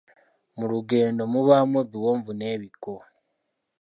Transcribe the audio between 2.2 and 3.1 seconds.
n’ebikko.